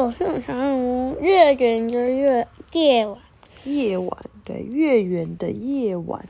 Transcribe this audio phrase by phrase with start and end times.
[0.00, 0.56] 我是想
[1.20, 3.18] 越远的月夜晚。
[3.64, 4.10] 夜晚，
[4.42, 6.24] 对，月圆的夜晚。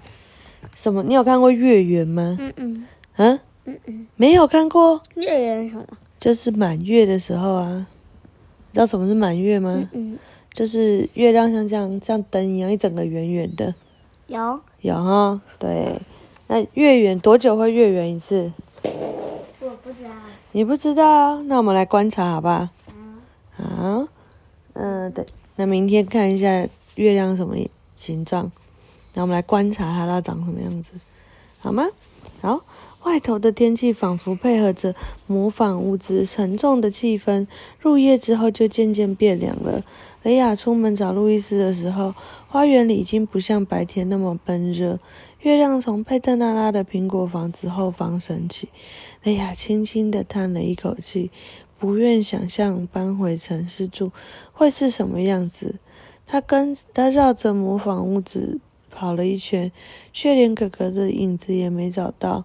[0.74, 1.04] 什么？
[1.04, 2.36] 你有看过月圆吗？
[2.40, 2.86] 嗯嗯
[3.16, 5.86] 嗯，嗯嗯，没有看过，月圆什么？
[6.18, 7.86] 就是满月的时候啊。
[8.72, 9.88] 你知道什么是满月吗？
[9.92, 10.18] 嗯嗯，
[10.52, 13.72] 就是月亮像这样像灯一样，一整个圆圆的。
[14.26, 16.00] 有有哈，对。
[16.48, 18.50] 那月圆多久会月圆一次？
[18.82, 20.10] 我不知道。
[20.50, 21.40] 你不知道？
[21.42, 22.70] 那我们来观察好吧？
[22.88, 22.89] 嗯，
[23.60, 24.06] 好，
[24.72, 25.24] 嗯，对。
[25.56, 27.54] 那明天看一下月亮什么
[27.94, 28.50] 形状，
[29.14, 30.92] 那我们来观察它它长什么样子，
[31.58, 31.84] 好吗？
[32.40, 32.64] 好，
[33.04, 34.94] 外头的天气仿佛配合着
[35.26, 37.46] 模仿屋子沉重的气氛，
[37.78, 39.82] 入夜之后就渐渐变凉了。
[40.22, 42.14] 雷亚出门找路易斯的时候，
[42.48, 44.98] 花园里已经不像白天那么闷热。
[45.40, 48.68] 月亮从佩特纳拉的苹果房子后方升起，
[49.22, 51.30] 雷亚轻轻地叹了一口气，
[51.80, 54.12] 不愿想象搬回城市住
[54.52, 55.76] 会是什么样子。
[56.26, 59.72] 他跟他绕着模仿屋子跑了一圈，
[60.12, 62.44] 却连哥哥的影子也没找到。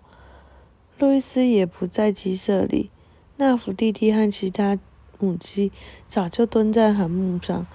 [0.98, 2.90] 路易斯也不在鸡舍里，
[3.36, 4.80] 纳福弟弟和其他
[5.20, 5.74] 母鸡
[6.08, 7.68] 早就蹲在横木上，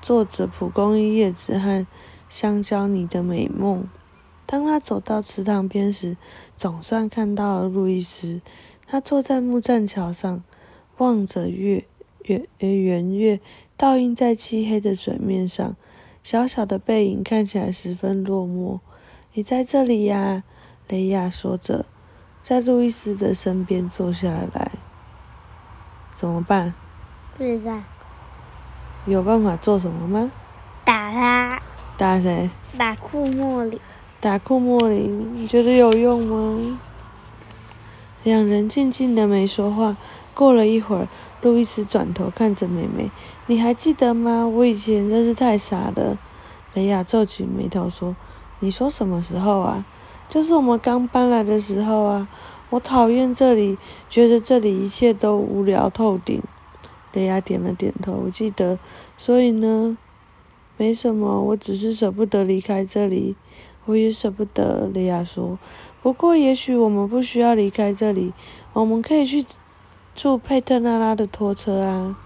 [0.00, 1.86] 做着蒲公英叶子和
[2.30, 3.86] 香蕉泥的美梦。
[4.46, 6.16] 当他走到池塘边时，
[6.56, 8.40] 总算看到了路易斯。
[8.88, 10.42] 他坐在木栈桥上，
[10.98, 11.84] 望着月
[12.26, 13.40] 圆圆月
[13.76, 15.74] 倒映在漆黑的水面上，
[16.22, 18.78] 小小的背影看起来十分落寞。
[19.32, 20.44] 你在这里呀，
[20.88, 21.84] 雷亚说着，
[22.40, 24.70] 在路易斯的身边坐下来。
[26.14, 26.72] 怎么办？
[27.36, 27.78] 不知道。
[29.04, 30.32] 有办法做什么吗？
[30.84, 31.62] 打他，
[31.98, 32.48] 打谁？
[32.78, 33.78] 打库莫林。
[34.20, 36.80] 打库莫林，你觉得有用吗？
[38.26, 39.96] 两人静静的没说话。
[40.34, 41.06] 过了一会儿，
[41.42, 43.08] 路易斯转头看着妹妹
[43.46, 44.44] ：“你还记得吗？
[44.48, 46.18] 我以前真是太傻了。”
[46.74, 48.16] 雷亚皱起眉头说
[48.58, 49.86] ：“你说什么时候啊？
[50.28, 52.28] 就是我们刚搬来的时候啊！
[52.70, 53.78] 我讨厌这里，
[54.10, 56.42] 觉得这里一切都无聊透顶。”
[57.14, 58.76] 雷亚点了点头：“我记得。
[59.16, 59.96] 所以呢？
[60.76, 63.36] 没什么，我只是舍不得离开这里。”
[63.86, 65.58] 我也舍不得，雷亚说。
[66.02, 68.32] 不过，也许我们不需要离开这里，
[68.72, 69.44] 我们可以去
[70.14, 72.18] 住佩特纳拉的拖车啊。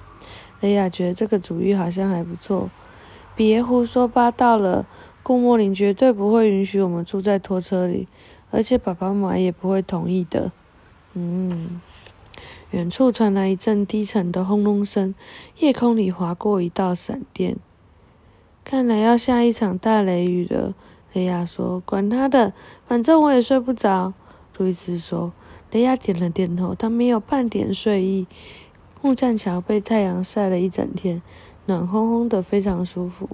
[0.60, 2.68] 雷亚觉得这个主意好像还不错。
[3.34, 4.86] 别胡说八道了，
[5.22, 8.06] 顾莫林绝对不会允许我们住在拖车里，
[8.50, 10.52] 而且爸爸妈妈也不会同意的。
[11.14, 11.80] 嗯，
[12.72, 15.14] 远处传来一阵低沉的轰隆声，
[15.60, 17.56] 夜空里划过一道闪电，
[18.62, 20.74] 看来要下一场大雷雨了。
[21.12, 22.52] 雷亚说：“管他的，
[22.86, 24.12] 反正我也睡不着。”
[24.56, 25.32] 路易斯说。
[25.72, 28.26] 雷亚点了点头，他没有半点睡意。
[29.02, 31.22] 木栈桥被太阳晒了一整天，
[31.66, 33.28] 暖烘烘的，非常舒服。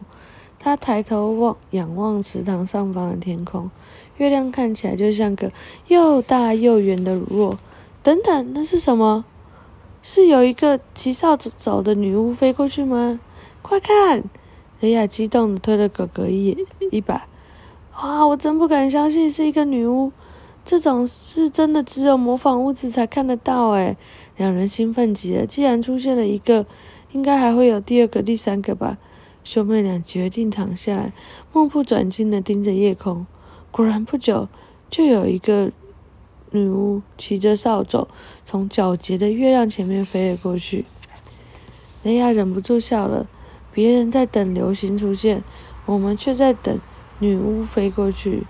[0.58, 3.70] 他抬头望，仰望池塘上方的天空，
[4.18, 5.50] 月亮看起来就像个
[5.86, 7.56] 又大又圆的乳酪。
[8.02, 9.24] 等等，那是什么？
[10.02, 13.18] 是有一个骑扫帚走的女巫飞过去吗？
[13.62, 14.22] 快看！
[14.80, 17.26] 雷亚激动的推了哥哥一一把。
[18.02, 18.26] 哇！
[18.26, 20.12] 我真不敢相信是一个女巫，
[20.64, 23.96] 这种事真的只有模仿屋子才看得到诶
[24.36, 25.46] 两人兴奋极了。
[25.46, 26.66] 既然出现了一个，
[27.12, 28.98] 应该还会有第二个、第三个吧？
[29.44, 31.12] 兄妹俩决定躺下来，
[31.52, 33.26] 目不转睛的盯着夜空。
[33.70, 34.48] 果然，不久
[34.90, 35.70] 就有一个
[36.50, 38.08] 女巫骑着扫帚
[38.44, 40.84] 从皎洁的月亮前面飞了过去。
[42.02, 43.26] 雷亚忍不住笑了。
[43.72, 45.44] 别人在等流星出现，
[45.84, 46.78] 我们却在等。
[47.18, 48.44] 女巫飞过去，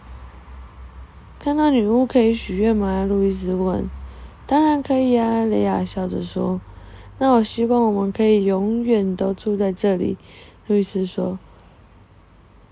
[1.38, 3.04] 看到女巫可以许愿吗？
[3.04, 3.88] 路易斯问。
[4.46, 6.60] 当然可以啊，雷亚笑着说。
[7.18, 10.16] 那我希望我们可以永远都住在这里，
[10.66, 11.38] 路易斯说。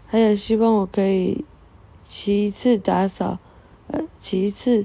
[0.07, 1.45] 还有希望我可以
[1.99, 3.39] 骑一次打扫，
[3.89, 4.85] 呃，骑一次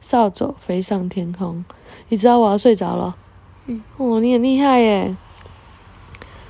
[0.00, 1.64] 扫帚飞上天空。
[2.08, 3.16] 你知道我要睡着了。
[3.66, 3.82] 嗯。
[3.96, 5.16] 哦，你很厉害耶。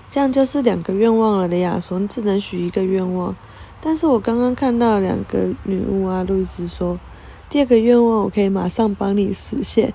[0.09, 1.99] 这样就是两个愿望了，雷亚说。
[1.99, 3.35] 你只能许一个愿望。
[3.83, 6.99] 但是我刚刚看到两个女巫啊，路易斯说，
[7.49, 9.95] 第二个愿望我可以马上帮你实现，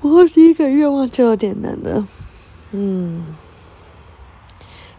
[0.00, 2.06] 我第一个愿望就有点难了。
[2.72, 3.24] 嗯，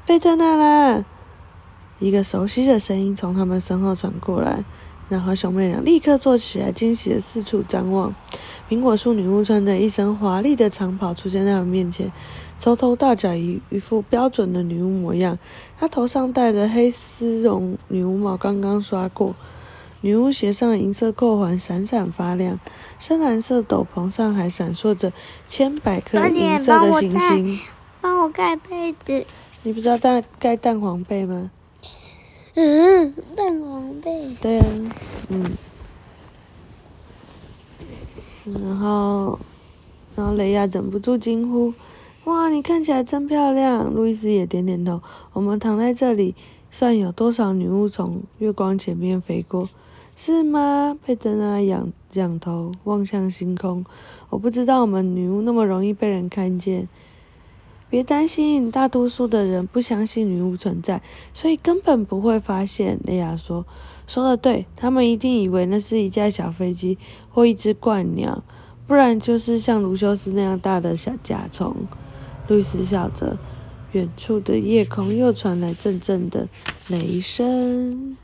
[0.05, 1.03] 贝特纳拉，
[1.99, 4.63] 一个熟悉的声音从他们身后传过来。
[5.09, 8.15] 然后兄妹俩立刻坐起来，惊喜的四处张望。
[8.69, 12.11] 苹果树女巫穿着一身华丽的长袍出现在他们面前，
[12.55, 15.39] 从头到脚一一副标准的女巫模样。
[15.79, 19.35] 她头上戴着黑丝绒女巫帽，刚刚刷过。
[20.01, 22.59] 女巫鞋上银色扣环闪闪发亮，
[22.99, 25.11] 深蓝色斗篷上还闪烁着
[25.47, 27.59] 千百颗银色的星星。
[27.99, 29.25] 帮我盖被子。
[29.63, 31.51] 你不知道盖盖蛋黄被吗？
[32.61, 34.35] 嗯，蛋黄被。
[34.41, 34.65] 对啊，
[35.29, 35.57] 嗯。
[38.45, 39.39] 然后，
[40.13, 41.73] 然后雷亚忍不住惊呼
[42.25, 45.01] ：“哇，你看起来真漂亮！”路易斯也点点头。
[45.31, 46.35] 我们躺在这里，
[46.69, 49.69] 算有多少女巫从月光前面飞过。
[50.17, 50.97] 是吗？
[51.05, 53.85] 佩德娜仰仰头望向星空。
[54.29, 56.89] 我不知道我们女巫那么容易被人看见。
[57.89, 61.01] 别担心，大多数的人不相信女巫存在，
[61.33, 62.99] 所以根本不会发现。
[63.03, 63.65] 雷亚说
[64.05, 66.97] ：“说的对，他们一定以为那是一架小飞机
[67.29, 68.43] 或一只鹳鸟，
[68.85, 71.75] 不然就是像卢修斯那样大的小甲虫。”
[72.47, 73.37] 路易斯笑着，
[73.93, 76.47] 远处的夜空又传来阵阵的
[76.89, 78.15] 雷声。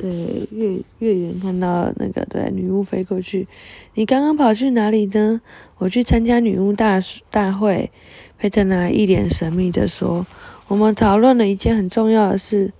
[0.00, 3.48] 对，月月圆看到那个对女巫飞过去，
[3.94, 5.40] 你刚刚跑去哪里呢？
[5.78, 7.00] 我去参加女巫大
[7.30, 7.90] 大会。
[8.38, 10.26] 佩特娜一脸神秘的说
[10.68, 12.72] ：“我们讨论了一件很重要的事。”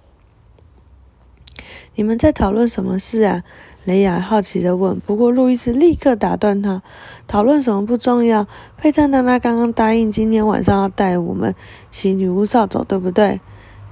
[1.96, 3.43] 你们在讨论什么事啊？
[3.84, 4.99] 雷亚好奇的问。
[5.00, 6.82] 不过路易斯立刻打断他
[7.26, 8.46] ：“讨论什么不重要。
[8.78, 11.55] 佩特娜娜刚刚答应今天晚上要带我们
[11.90, 13.40] 骑女巫扫帚，对不对？”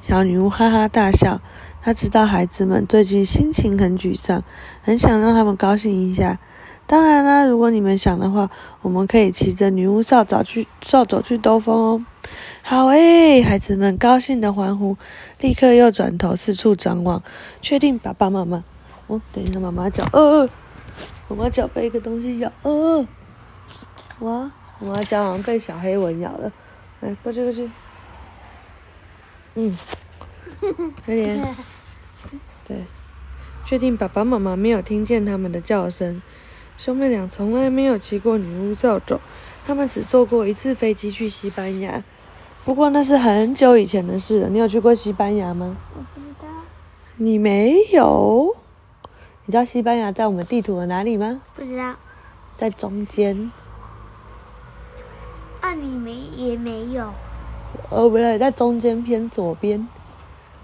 [0.08, 1.42] 小女巫哈哈大笑。
[1.88, 4.44] 他知道孩子们最近心情很沮丧，
[4.82, 6.38] 很想让他们高兴一下。
[6.86, 8.50] 当然啦，如果你们想的话，
[8.82, 12.04] 我们可以骑着女巫扫帚去扫帚去兜风哦。
[12.60, 14.98] 好诶，孩子们高兴的欢呼，
[15.40, 17.22] 立刻又转头四处张望，
[17.62, 18.62] 确定爸爸妈妈。
[19.06, 20.46] 哦，等一下，妈妈脚，呃，
[21.30, 23.06] 妈妈脚被一个东西咬，呃，
[24.18, 26.52] 哇，妈妈脚好像被小黑蚊咬了。
[27.00, 27.70] 来，过去过去。
[29.54, 29.74] 嗯。
[31.06, 31.40] 快点，
[32.68, 32.84] 对，
[33.64, 36.22] 确定爸爸妈妈没有听见他们的叫声。
[36.76, 39.18] 兄妹俩从来没有骑过女巫扫帚，
[39.66, 42.04] 他们只坐过一次飞机去西班牙，
[42.64, 44.48] 不过那是很久以前的事了。
[44.48, 45.76] 你有去过西班牙吗？
[45.96, 46.46] 我不知道。
[47.16, 48.54] 你没有？
[49.46, 51.40] 你知道西班牙在我们地图的哪里吗？
[51.56, 51.96] 不知道。
[52.54, 53.50] 在中间。
[55.60, 57.12] 啊，你没也没有。
[57.88, 59.88] 哦，不对，在中间偏左边。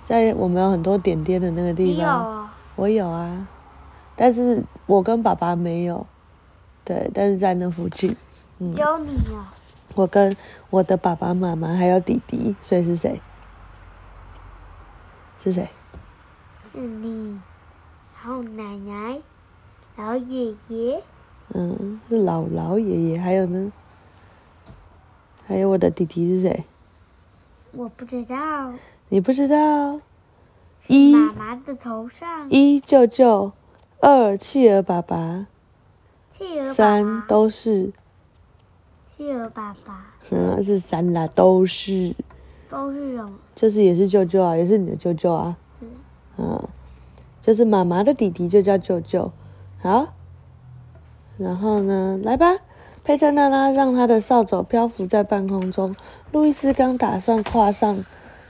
[0.05, 3.49] 在我们有很多点点的那个地方，我有啊，
[4.15, 6.06] 但是我跟爸爸没有，
[6.85, 8.15] 对，但是在那附近，
[8.59, 9.55] 嗯，有你啊，
[9.95, 10.37] 我跟
[10.69, 13.19] 我的爸爸妈妈还有弟弟，所以是谁？
[15.43, 15.69] 是谁？
[16.73, 17.41] 是你，
[18.15, 19.19] 还有奶奶，
[19.97, 21.03] 老爷爷，
[21.55, 23.73] 嗯，是老老爷爷，还有呢？
[25.47, 26.65] 还有我的弟弟是谁？
[27.73, 28.73] 我不知道。
[29.11, 30.01] 你不知道，
[30.89, 33.53] 一妈妈的头上，一舅舅，
[34.01, 35.47] 二企鹅爸爸，
[36.31, 37.93] 企鹅三都是，
[39.06, 42.15] 企鹅爸爸，嗯，是三啦，都是，
[42.69, 43.33] 都是什么？
[43.55, 45.56] 就是也是舅舅啊，也是你的舅舅啊，
[46.39, 46.61] 嗯，
[47.41, 49.31] 就是妈妈的弟弟就叫舅舅，
[49.81, 50.15] 好，
[51.39, 52.56] 然后呢，来吧，
[53.05, 55.95] 佩特娜拉让他的扫帚漂浮在半空中，
[56.33, 58.05] 路易斯刚打算跨上。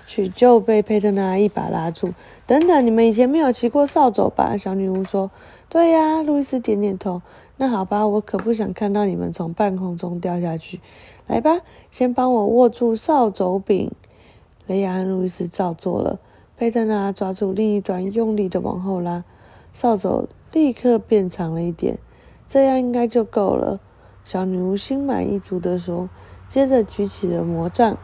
[0.07, 2.15] 去就被佩特娜一把拉住。
[2.47, 4.57] 等等，你们以前没有骑过扫帚吧？
[4.57, 5.31] 小女巫说
[5.69, 7.23] ：“对呀。”路易斯点点头。
[7.57, 10.81] 那好吧，我可不想看到你们从半空中掉下去。
[11.27, 13.91] 来吧，先帮我握住扫帚柄。
[14.67, 16.19] 雷亚和路易斯照做了。
[16.57, 19.25] 佩特娜抓住另一端，用力的往后拉，
[19.73, 21.99] 扫帚立刻变长了一点。
[22.49, 23.81] 这样应该就够了。
[24.25, 26.09] 小女巫心满意足的说。
[26.47, 27.97] 接着举起了魔杖。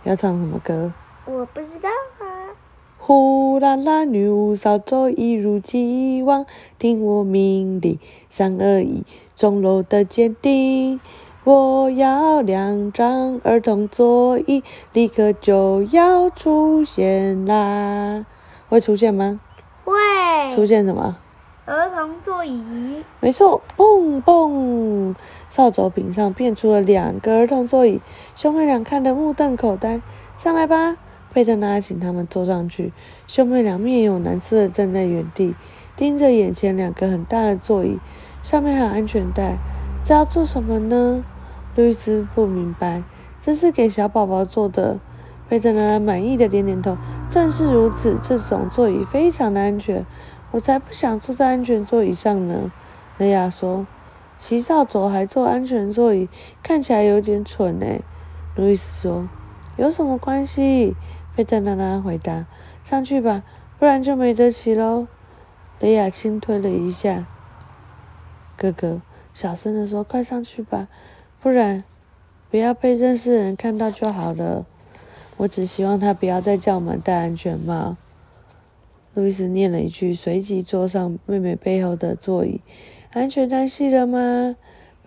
[0.05, 0.93] 要唱什么歌？
[1.25, 2.27] 我不知道啊。
[2.99, 6.45] 呼啦啦，女巫扫帚一如既往，
[6.79, 9.05] 听我命令，三二一，
[9.37, 11.01] 钟楼的尖顶。
[11.45, 18.27] 我要两张儿童座椅，立刻就要出现啦！
[18.69, 19.39] 会出现吗？
[19.85, 19.93] 会。
[20.57, 21.17] 出现什么？
[21.67, 23.05] 儿童座椅。
[23.21, 25.15] 没错，蹦蹦。
[25.57, 28.03] 扫帚柄上变出了两个儿童座椅，
[28.35, 30.03] 兄妹俩看得目瞪口呆。
[30.37, 30.99] 上来吧，
[31.33, 32.93] 佩特拉请他们坐上去。
[33.27, 35.55] 兄妹俩面有难色的站在原地，
[35.97, 37.99] 盯着眼前两个很大的座椅，
[38.43, 39.57] 上面还有安全带。
[40.05, 41.25] 这要做什么呢？
[41.75, 43.03] 路易斯不明白。
[43.41, 44.99] 这是给小宝宝坐的。
[45.49, 46.99] 佩特拉满意的点点头。
[47.31, 50.05] 正是如此，这种座椅非常的安全。
[50.51, 52.71] 我才不想坐在安全座椅上呢。
[53.17, 53.87] 雷亚说。
[54.39, 56.29] 骑扫帚还坐安全座椅，
[56.63, 57.87] 看起来有点蠢呢。
[58.55, 59.29] 路易斯说
[59.77, 60.95] ：“有什么关系？”
[61.35, 62.47] 佩特娜娜回答
[62.85, 63.43] ：“上去吧，
[63.79, 65.07] 不然就没得骑喽。”
[65.81, 67.27] 雷亚轻推了一下
[68.57, 69.03] 哥哥，
[69.35, 70.89] 小声的说：“快上去吧，
[71.43, 71.85] 不然
[72.51, 74.65] 不要被认识的人看到就好了。
[75.37, 77.97] 我只希望他不要再叫我们戴安全帽。”
[79.13, 82.61] 路易斯念了一句，随即坐上妹妹背后的座椅。
[83.17, 84.57] “安全带系了吗？”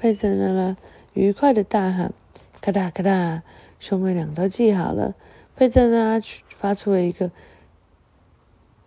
[0.02, 0.76] 佩特娜拉
[1.14, 2.12] 愉快的大喊。
[2.60, 3.44] 咔哒咔哒，
[3.80, 5.14] 兄妹俩都系好了。
[5.56, 6.20] 佩特娜
[6.58, 7.30] 发出了一个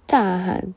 [0.06, 0.74] 大喊，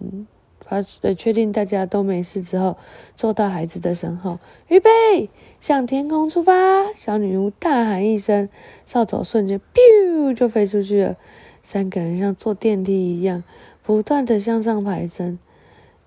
[0.00, 0.26] 嗯，
[0.66, 2.76] 发呃确定大家都没事之后，
[3.14, 6.92] 坐到孩子的身后，预备向天空出发。
[6.94, 8.48] 小女巫大喊一声，
[8.84, 11.16] 扫帚瞬间 biu 就飞出去了。
[11.62, 13.44] 三个人像坐电梯一样，
[13.84, 15.38] 不断的向上爬升。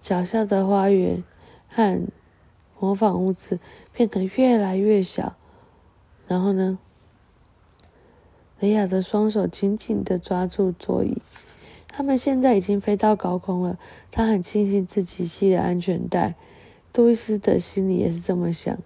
[0.02, 1.24] 脚下的花园
[1.74, 2.02] 和
[2.80, 3.60] 模仿物质
[3.92, 5.36] 变得越来越小。
[6.28, 6.78] 然后呢？
[8.60, 11.22] 雷亚的双手紧紧的抓住座椅，
[11.90, 13.78] 他们现在已经飞到高空了。
[14.10, 16.36] 他很庆幸自己系了安全带，
[16.94, 18.78] 杜伊斯的心里也是这么想。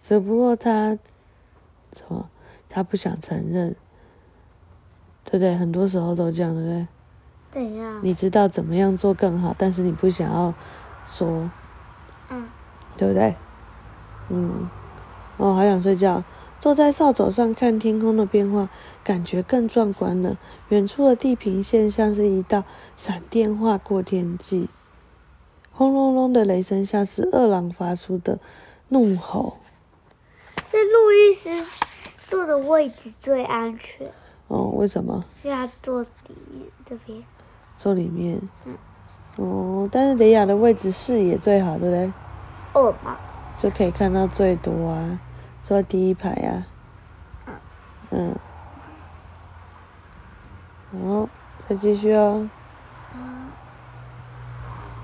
[0.00, 0.96] 只不过他
[1.92, 2.30] 什么？
[2.68, 3.74] 他不想承认，
[5.24, 5.56] 对不对？
[5.56, 6.86] 很多时候都这样，对不对？
[7.50, 7.98] 对呀。
[8.04, 10.54] 你知道怎么样做更好，但是你不想要
[11.04, 11.50] 说，嗯，
[12.98, 13.34] 对不对？
[14.28, 14.68] 嗯，
[15.38, 16.22] 哦，好想睡觉。
[16.60, 18.68] 坐在扫帚上看天空的变化，
[19.04, 20.36] 感觉更壮观了。
[20.70, 22.64] 远处的地平线像是一道
[22.96, 24.68] 闪电划过天际，
[25.72, 28.40] 轰隆隆的雷声像是饿狼发出的
[28.88, 29.58] 怒吼。
[30.70, 31.64] 这路易斯
[32.28, 34.10] 坐的位置最安全。
[34.48, 35.24] 哦，为什么？
[35.44, 36.08] 因为他坐里
[36.50, 37.22] 面这边。
[37.76, 38.40] 坐里面。
[38.64, 38.76] 嗯。
[39.36, 42.12] 哦，但是雷亚的位置视野最好，对不对？
[43.60, 45.20] 就可以看到最多啊。
[45.62, 46.64] 坐第一排呀，
[48.10, 48.34] 嗯，
[50.92, 51.28] 好，
[51.68, 52.48] 再继续哦。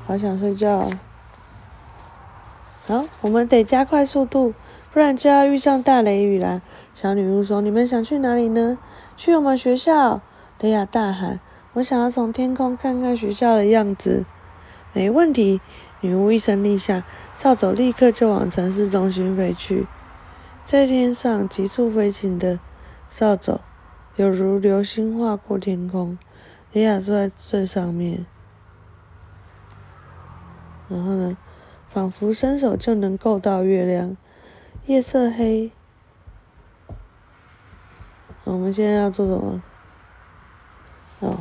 [0.06, 0.88] 好想睡觉。
[2.86, 4.54] 好，我们得加快速度，
[4.92, 6.62] 不然就要遇上大雷雨啦。
[6.94, 8.78] 小女巫说：“你们想去哪里呢？”
[9.16, 10.20] 去我们学校！
[10.60, 11.40] 雷亚大喊
[11.74, 14.24] ：“我想要从天空看看学校的样子。”
[14.94, 15.60] 没问题。
[16.04, 17.02] 女巫一声令下，
[17.34, 19.86] 扫帚立刻就往城市中心飞去。
[20.62, 22.60] 在天上急速飞行的
[23.08, 23.58] 扫帚，
[24.16, 26.18] 犹如流星划过天空。
[26.72, 28.26] 雷亚坐在最上面，
[30.90, 31.38] 然后呢，
[31.88, 34.14] 仿佛伸手就能够到月亮。
[34.84, 35.72] 夜色黑，
[38.44, 39.62] 我们现在要做什么？
[41.20, 41.38] 哦。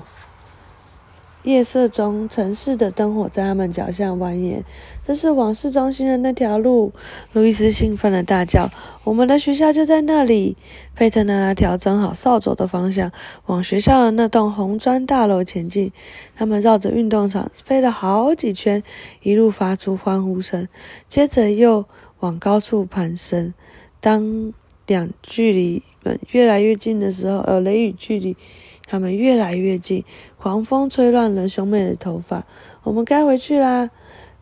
[1.43, 4.63] 夜色中，城市的灯火在他们脚下蜿蜒。
[5.05, 6.93] 这是往市中心的那条路。
[7.33, 8.71] 路易斯兴奋地大叫
[9.03, 10.55] ：“我们的学校就在那里！”
[10.95, 13.11] 佩特娜拉调整好扫帚的方向，
[13.47, 15.91] 往学校的那栋红砖大楼前进。
[16.35, 18.81] 他们绕着运动场飞了好几圈，
[19.21, 20.67] 一路发出欢呼声。
[21.09, 21.83] 接着又
[22.21, 23.53] 往高处攀升。
[23.99, 24.53] 当
[24.87, 25.83] 两距离
[26.31, 28.37] 越来越近的时候，呃，雷雨距离。
[28.85, 30.03] 他们越来越近，
[30.37, 32.45] 狂风吹乱了兄妹的头发。
[32.83, 33.89] 我们该回去啦！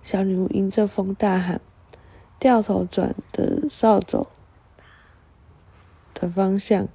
[0.01, 1.61] 小女巫迎着风大喊，
[2.39, 4.27] 掉头转的扫帚
[6.13, 6.87] 的方向。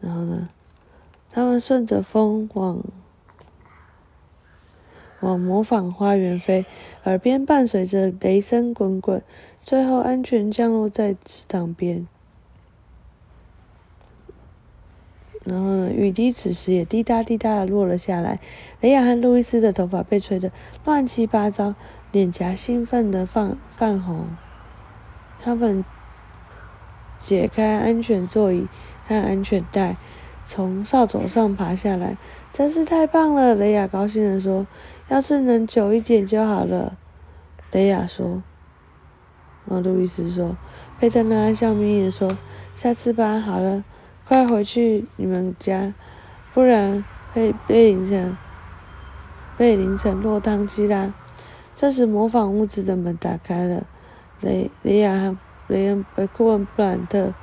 [0.00, 0.48] 然后呢？
[1.32, 2.80] 他们顺着风往
[5.18, 6.64] 往模仿花园飞，
[7.02, 9.20] 耳边伴随着雷声滚滚，
[9.60, 12.06] 最后安全降落在池塘边。
[15.44, 18.40] 然后，雨滴此时也滴答滴答的落了下来。
[18.80, 20.50] 雷亚和路易斯的头发被吹得
[20.86, 21.74] 乱七八糟，
[22.12, 24.26] 脸颊兴奋的泛泛红。
[25.42, 25.84] 他们
[27.18, 28.66] 解开安全座椅
[29.06, 29.96] 和安全带，
[30.46, 32.16] 从扫帚上爬下来，
[32.50, 33.54] 真是太棒了！
[33.54, 34.66] 雷亚高兴的说
[35.08, 36.96] ：“要是能久一点就好了。”
[37.70, 38.42] 雷亚说。
[39.66, 40.56] 然后路易斯说
[40.98, 42.30] ：“佩特纳笑眯眯的说：
[42.74, 43.84] 下次吧，好了。”
[44.26, 45.92] 快回去你们家，
[46.54, 48.36] 不然会被淋成
[49.56, 51.12] 被淋成落汤鸡啦！
[51.76, 53.84] 这时，模仿屋子的门打开了，
[54.40, 55.36] 雷雷亚和
[55.68, 57.34] 雷恩·库恩·布兰特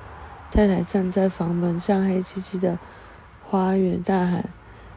[0.51, 2.79] 太太站在房门上，黑漆漆的
[3.47, 4.45] 花园大喊：“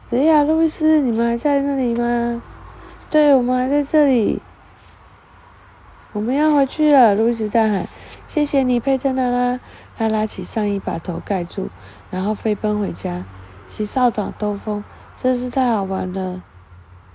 [0.09, 2.41] 雷亚、路易斯，你们还在那里吗
[3.11, 4.41] ？”“对，我们还在这里。
[6.13, 7.87] ”“我们要回去了。”路易斯大喊。
[8.27, 9.59] “谢谢你，佩特娜拉。”
[9.97, 11.69] 他拉起上衣，把头盖住，
[12.09, 13.23] 然后飞奔回家，
[13.67, 14.83] 骑扫帚兜风，
[15.17, 16.41] 真是太好玩了。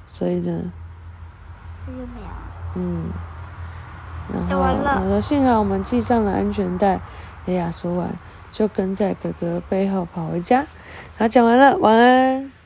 [0.07, 0.73] 所以呢？
[2.75, 3.11] 嗯，
[4.33, 7.01] 然后讲完了他说幸好我们系上了安全带。
[7.47, 8.09] 哎呀说完，
[8.53, 10.67] 就跟在哥哥背后跑回家。
[11.19, 12.60] 好，讲完了，晚安。